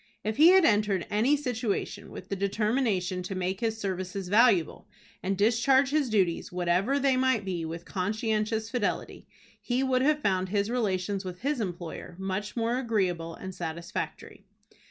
If 0.23 0.37
he 0.37 0.47
had 0.47 0.65
entered 0.65 1.05
any 1.11 1.37
situation 1.37 2.09
with 2.09 2.29
the 2.29 2.35
determination 2.35 3.21
to 3.21 3.35
make 3.35 3.59
his 3.59 3.77
services 3.79 4.29
valuable, 4.29 4.87
and 5.21 5.37
discharge 5.37 5.91
his 5.91 6.09
duties, 6.09 6.51
whatever 6.51 6.97
they 6.97 7.15
might 7.17 7.45
be, 7.45 7.65
with 7.65 7.85
conscientious 7.85 8.67
fidelity, 8.71 9.27
he 9.61 9.83
would 9.83 10.01
have 10.01 10.23
found 10.23 10.49
his 10.49 10.71
relations 10.71 11.23
with 11.23 11.41
his 11.41 11.61
employer 11.61 12.15
much 12.17 12.55
more 12.55 12.79
agreeable 12.79 13.35
and 13.35 13.53
satisfactory. 13.53 14.43